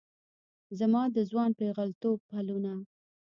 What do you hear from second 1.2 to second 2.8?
ځوان پیغلتوب پلونه